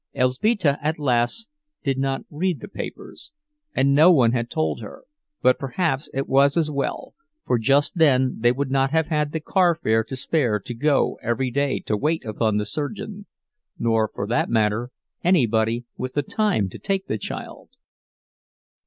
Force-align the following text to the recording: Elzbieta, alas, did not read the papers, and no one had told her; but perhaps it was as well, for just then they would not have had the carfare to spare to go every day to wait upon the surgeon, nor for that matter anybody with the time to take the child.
Elzbieta, 0.15 0.79
alas, 0.83 1.45
did 1.83 1.99
not 1.99 2.21
read 2.31 2.59
the 2.59 2.67
papers, 2.67 3.31
and 3.75 3.93
no 3.93 4.11
one 4.11 4.31
had 4.31 4.49
told 4.49 4.81
her; 4.81 5.03
but 5.43 5.59
perhaps 5.59 6.09
it 6.11 6.27
was 6.27 6.57
as 6.57 6.71
well, 6.71 7.13
for 7.45 7.59
just 7.59 7.97
then 7.99 8.37
they 8.39 8.51
would 8.51 8.71
not 8.71 8.89
have 8.89 9.09
had 9.09 9.31
the 9.31 9.39
carfare 9.39 10.03
to 10.03 10.15
spare 10.15 10.59
to 10.59 10.73
go 10.73 11.19
every 11.21 11.51
day 11.51 11.79
to 11.79 11.95
wait 11.95 12.25
upon 12.25 12.57
the 12.57 12.65
surgeon, 12.65 13.27
nor 13.77 14.07
for 14.11 14.25
that 14.25 14.49
matter 14.49 14.89
anybody 15.23 15.85
with 15.97 16.13
the 16.13 16.23
time 16.23 16.67
to 16.67 16.79
take 16.79 17.05
the 17.05 17.19
child. 17.19 17.69